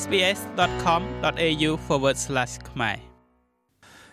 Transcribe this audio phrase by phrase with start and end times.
[0.00, 1.70] sbs.com.au/
[2.70, 2.96] ខ្មែរ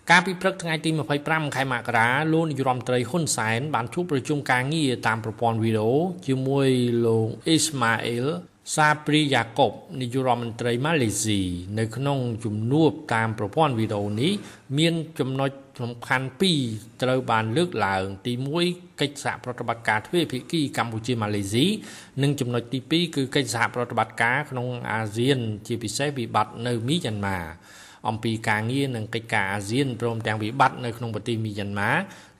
[0.10, 0.90] កាលពីព្រឹកថ្ងៃទី
[1.24, 5.94] 25ខែមករាលោកនាយរដ្ឋមន្ត្រីហ៊ុនសែនបានជួបប្រជុំការងារតាមប្រព័ន្ធវីដេអូ
[6.28, 6.68] ជាមួយ
[7.06, 8.28] លោកអ៊ីស្ម៉ាអ៊ីល
[8.76, 9.72] សាព្រីយ៉ាកុប
[10.02, 11.42] នាយករដ្ឋមន្ត្រីម៉ាឡេស៊ី
[11.80, 14.32] នៅក្នុងជំនួបតាមប្រព័ន្ធវីដេអូនេះ
[14.78, 15.50] មានចំណុច
[15.80, 16.62] សំខាន់ពីរ
[17.04, 18.34] ត្រូវបានលើកឡើង ទី
[18.68, 21.66] 1កិច្ចសហប្រតិបត្តិការទ្វេភាគីកម្ពុជាម៉ាឡេស៊ី
[22.22, 27.40] និងចំណុចទី2គឺកិច្ចសហប្រតិបត្តិការក្នុងអាស៊ាន ជាពិសេសវិបត្តិនៅមីយ៉ាន់ម៉ា
[28.10, 31.92] អំពីការងារនិងកិច្ចការអាស៊ានព្រមទាំងវិបត្តិនៅក្នុងប្រទេសមីយ៉ាន់ម៉ា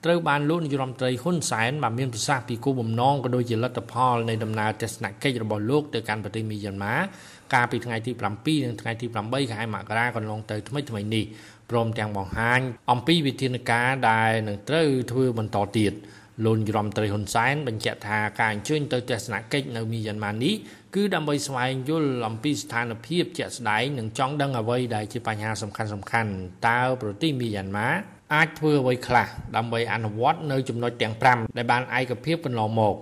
[0.06, 6.96] ត្រូវបានលោកនាយរដ្ឋមន្ត្រីហ៊ុនសែនបានមានប្រសាសន៍ពីគោលបំណងក៏ដូចជាលទ្ធផលនៃដំណើរទស្សនកិច្ចរបស់លោកទៅកាន់ប្រទេសមីយ៉ាន់ម៉ា
[7.54, 11.26] កាលពីថ្ងៃទី7និងថ្ងៃទី8ខែមករាកន្លងទៅថ្មីថ្មីនេះ
[11.72, 12.60] ព្រមទាំងបង្ហាញ
[12.92, 15.94] អំពីវិធានការដែលនឹងត្រូវធ្វើបន្តទៀត
[16.46, 20.56] លោកនាយរដ្ឋមន្ត្រីហ៊ុនសែនបញ្ជាក់ថាការអញ្ជើញទៅទស្សនកិច្ចនៅមីយ៉ាន់ម៉ានេះ
[20.96, 26.32] គឺដើម្បីស្វែងយល់អំពីស្ថានភាពជាក់ស្ដែងនិងចង់ដឹងអ្វីដែលជាបញ្ហាសំខាន់សំខាន់
[26.68, 27.90] តើប្រទេសមីយ៉ាន់ម៉ា
[28.36, 32.96] អាចធ្វើអ្វីខ្លះដើម្បីអនុវត្តនៅចំណុចទាំង5ដែលបានឯកភាពកន្លងមក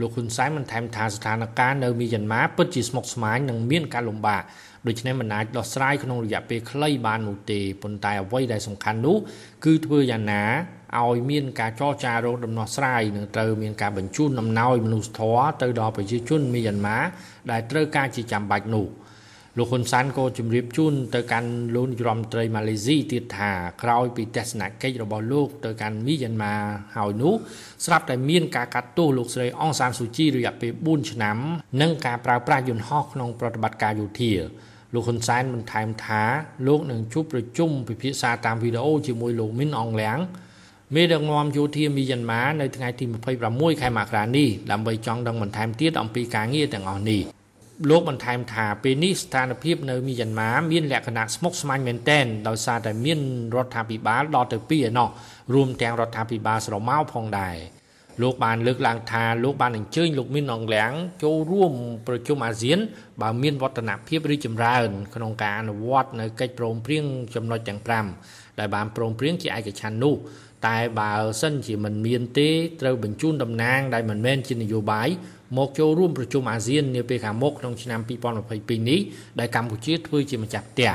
[0.00, 4.42] លោកហ៊ុនសែនបានថែមថាស្ថានភាពនៅមីយ៉ាន់ម៉ាពិតជាស្មុគស្មាញនិងមានការលំបាក
[4.86, 9.16] ដូច្នេះមិនអាចដោះស្រាយក្នុងរយៈពេលខ្លីបាននោះទេប៉ុន្តែអ្វីដែលសំខាន់នោះ
[9.64, 10.42] គឺធ្វើយ៉ាងណា
[11.00, 16.98] ឲ្យមានការចរចារោគដំណោះស្រាយនិងត្រូវមានការបញ្ជូនអំណោយមនុស្សធម៌ទៅដល់ប្រជាជនមីយ៉ាន់ម៉ា
[17.50, 18.86] ដែលត្រូវការជាចាំបាច់នោះ
[19.58, 23.50] លោកហ៊ុនសានក៏ជម្រាបជូនទៅកាន់លោកនាយរដ្ឋមន្ត្រីម៉ាឡេស៊ីទៀតថា
[23.82, 26.54] ក្រោយពីទស្សនកិច្ចរបស់លោកទៅកាន់មីយ៉ាន់ម៉ា
[26.96, 27.34] ហើយនោះ
[27.84, 31.36] ស្រាប់តែមានការកាត់ទោសលោកស្រីអងសានស៊ូជីរយៈពេល4ឆ្នាំ
[31.80, 34.32] និងការប្រើប្រាស់យន្តហោះក្នុងប្រតិបត្តិការយោធា
[34.94, 36.22] លោកហ៊ុនសែនបន្ថែមថា
[36.66, 40.18] លោកនឹងជួបប្រជុំពិភាក្សាតាមវីដេអូជាមួយលោកមីនអងលៀង
[40.94, 43.04] មេដឹកនាំយោធាមីយ៉ាន់ម៉ានៅថ្ងៃទី
[43.42, 47.37] 26ខែមករានេះដើម្បីចង់ដឹងបន្ថែមទៀតអំពីការងារទាំងអស់នេះ
[47.90, 53.20] លោកបន្ថែមថាពេលនេះស្ថានភាពនៅមីយ៉ាន់ម៉ាមានលក្ខណៈស្មុគស្មាញមែនទែនដោយសារតែមាន
[53.54, 55.08] រដ្ឋាភិបាលដល់ទៅ2ឯណោះ
[55.54, 57.56] រួមទាំងរដ្ឋាភិបាលស្រមោលផងដែរ
[58.22, 60.92] លោកបានលើកឡើងថាលោកបានអញ្ជើញលោកមីនអងលៀង
[61.22, 61.72] ចូលរួម
[62.06, 62.78] ប្រជុំអាស៊ាន
[63.22, 67.80] បើមានវឌ្ឍនភាពរីចម្រើន ក្នុងការអនុវត្តនៅកិច្ចព្រមព្រៀងចំណុចទាំង
[68.20, 70.14] 5ដែលបានព្រមព្រៀងជាឯកច្ឆន្ទនោះ
[70.66, 72.48] តែបើសិនជាមិនមានទេ
[72.80, 75.08] ត្រូវបញ្ជូនតំណាងដែលមិនមែនជានយោបាយ
[75.56, 78.00] មកចូលរួមប្រជុំអាស៊ាននាពេលខាងមុខក្នុងឆ្នាំ
[78.44, 79.00] 2022នេះ
[79.38, 80.92] ដែលកម្ពុជាធ្វើជាម្ចាស់ផ្ទះ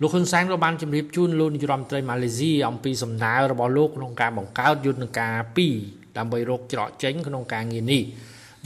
[0.00, 8.02] លោកហ៊ុនសែនក៏បានជម្រាបជូនលោកនាយរដ្ឋមន្ត្រីម៉ាឡេស៊ីអំពីសំណើរបស់លោកក្នុងការបង្កើតយន្តការ2 ដើម្បីរកច្រកចេញក្នុងការងារនេះ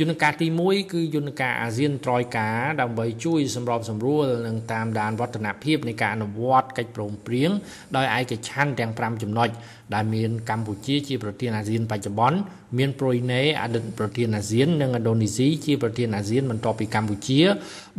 [0.00, 7.50] យន្តការទី1គឺយន្តការអាស៊ានត្រយការដើម្បីជួយសម្របសម្រួលនិងតាមដានវឌ្ឍនភាពនៃការអនុវត្តកិច្ចព្រមព្រៀង
[7.96, 9.48] ដោយឯកច្ឆន្ទទាំង5ចំណុច
[9.94, 12.38] ដែលមានកម្ពុជាជាប្រធានអាស៊ានបច្ចុប្បន្ន
[12.78, 17.40] មានប្រុយណេអតីតប្រធានអាស៊ាននិងឥណ្ឌូនេស៊ីជាប្រធានអាស៊ានបន្ទាប់ពីកម្ពុជា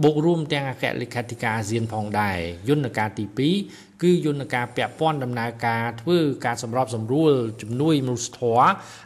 [0.03, 2.37] បូករួមទាំងអគ្គលេខាធិការអាស៊ានផងដែរ
[2.69, 3.25] យន្តការទី
[3.61, 7.31] 2 គឺយន្តការពាក់ព័ន្ធដំណើរការធ្វើការសម្របសម្រួល
[7.61, 8.65] ជំនួយមនុស្សធម៌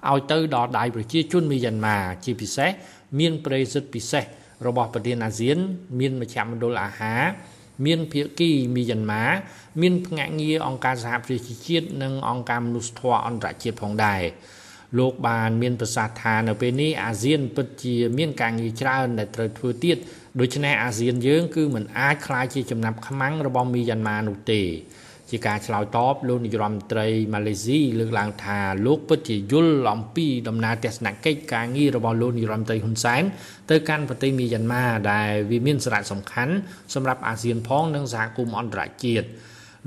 [0.09, 2.71] ឲ្យទៅដល់ដៃប្រជាជនមីយ៉ាន់ម៉ាជាពិសេស
[3.19, 4.23] មានប្រេសិទ្ធពិសេស
[4.67, 5.57] របស់ប្រធានអាស៊ាន
[5.99, 7.21] មានមជ្ឈមណ្ឌលអាហារ
[7.85, 9.23] មានភាគីមីយ៉ាន់ម៉ា
[9.81, 14.21] មានភ្នាក់ងារអង្គការសហប្រជាជាតិនិងអង្គការមនុស្សធម៌អន្តរជាតិផងដែរ
[14.97, 19.97] លោកបានមានប្រសាសន៍ថានៅពេលនេះអាស៊ានពិតជាមានការងារច្រើនដែលត្រូវធ្វើទៀត
[20.39, 24.61] ដូច្នេះអាស៊ានយើងគឺមិនអាចក្លាយជាចំណាប់ខ្មាំងរបស់មីយ៉ាន់ម៉ានោះទេ
[25.31, 33.23] ជាការឆ្លើយតបលោកនាយរដ្ឋមន្ត្រីម៉ាឡេស៊ីលើកឡើងថាលោកពិតជាយល់អំពីដំណើរទស្សនកិច្ចការងាររបស់លោកនាយរដ្ឋមន្ត្រីហ៊ុនសែន
[33.71, 36.53] ទៅកាន់ប្រទេសមីយ៉ាន់ម៉ាដែលវាមានសារៈសំខាន់
[36.93, 39.27] សម្រាប់អាស៊ានផងនិងសហគមន៍អន្តរជាតិ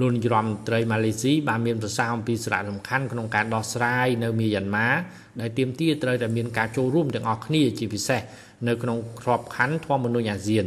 [0.00, 4.88] លោកនាយរដ្ឋមន្ត្រីម៉ាឡេស៊ីបានមានប្រសាសន៍អំពីសារៈសំខាន់ក្នុងការដោះស្រាយនៅមីយ៉ាន់ម៉ា
[5.40, 8.20] ដែលទាមទារត្រូវតែមានការចូលរួមទាំងអស់គ្នាជាពិសេស
[8.68, 10.66] នៅក្នុងក្របខ័ណ្ឌធម្មនុញ្ញអាស៊ាន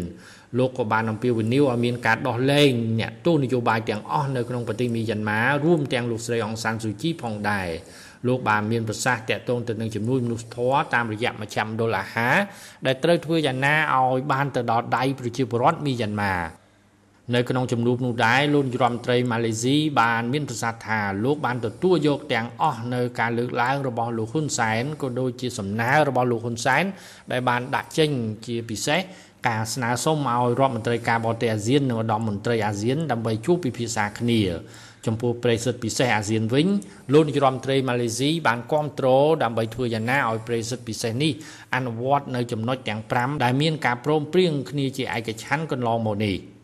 [0.57, 7.67] លោកក៏បានអំពាវនាវឲ្យមានការដោះលែងអ្នកទោសនយោបាយទាំងអស់នៅក្នុងប្រទេសមីយ៉ាន់ម៉ារួមទាំងលោកស្រីអង្សានស៊ូជីផងដែរ
[8.27, 12.35] លោកបានមានប្រសាសន៍តាក់ទងទៅនឹងជំនួយមនុស្សធម៌តាមរយៈមជ្ឈមណ្ឌលអាហារ
[12.85, 16.35] ដែលត្រូវធ្វើយ៉ាងណាឲ្យបានទៅដល់ដៃប្រជាពលរដ្ឋមីយ៉ាន់ម៉ា
[17.35, 26.84] នៅក្នុងជំនួបនោះដែរលោកនាយរដ្ឋមន្ត្រីម៉ាឡេស៊ីបានមានប្រសាសន៍ថាលោកបានទទួលយកទាំងអស់នៅការលើកឡើងរបស់លោកហ៊ុនសែនក៏ដូចជាសំណើរបស់លោកហ៊ុនសែន
[27.32, 28.09] ដែលបានដាក់ចេញ
[28.46, 29.00] ជាពិសេស
[29.47, 34.41] ការស្នើសុំឲ្យរដ្ឋមន្ត្រីការបរទេសអាស៊ាននិងឧត្តមមន្ត្រីអាស៊ានដើម្បីជួបពិភាក្សាគ្នា
[35.06, 36.68] ចំពោះប្រិយសិទ្ធិពិសេសអាស៊ានវិញ
[37.14, 41.32] លោកនាយរដ្ឋមន្ត្រីម៉ាឡេស៊ីបានគ្រប់គ្រងដើម្បីធ្វើយ៉ាងណាឲ្យប្រិយសិទ្ធិពិសេសនេះ
[41.76, 46.56] អនុវត្តនៅចំណុចទាំង5ដែលមានការព្រមព្រៀងគ្នាជាឯកច្ឆន្ទកន្លងមកនេះ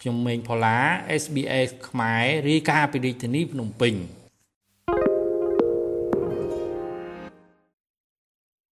[0.00, 0.78] ខ្ញុំមេងផល្លា
[1.22, 3.94] SBS ខ្មែររាយការណ៍ពីរាជធានីភ្នំពេញ